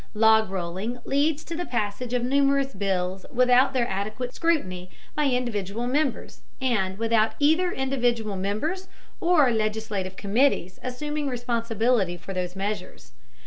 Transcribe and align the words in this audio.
Log 0.15 0.49
rolling 0.49 0.97
leads 1.05 1.43
to 1.43 1.55
the 1.55 1.63
passage 1.63 2.11
of 2.11 2.23
numerous 2.23 2.73
bills 2.73 3.23
without 3.31 3.71
their 3.73 3.87
adequate 3.87 4.33
scrutiny 4.33 4.89
by 5.13 5.25
individual 5.27 5.85
members, 5.85 6.41
and 6.59 6.97
without 6.97 7.33
either 7.37 7.71
individual 7.71 8.35
members 8.35 8.87
or 9.19 9.51
legislative 9.51 10.15
committees 10.15 10.79
assuming 10.81 11.27
responsibility 11.27 12.17
for 12.17 12.33
those 12.33 12.55
measures. 12.55 13.11